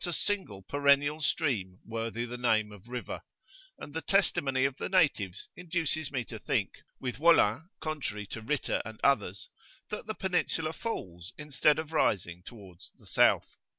4]a 0.03 0.13
single 0.15 0.63
perennial 0.63 1.21
stream 1.21 1.77
worthy 1.85 2.25
the 2.25 2.35
name 2.35 2.71
of 2.71 2.89
river;[FN#4] 2.89 3.21
and 3.83 3.93
the 3.93 4.01
testimony 4.01 4.65
of 4.65 4.75
the 4.77 4.89
natives 4.89 5.47
induces 5.55 6.11
me 6.11 6.23
to 6.25 6.39
think, 6.39 6.81
with 6.99 7.19
Wallin, 7.19 7.69
contrary 7.81 8.25
to 8.25 8.41
Ritter 8.41 8.81
and 8.83 8.99
others, 9.03 9.47
that 9.91 10.07
the 10.07 10.15
Peninsula 10.15 10.73
falls 10.73 11.33
instead 11.37 11.77
of 11.77 11.91
rising 11.93 12.41
towards 12.41 12.91
the 12.97 13.05
south. 13.05 13.57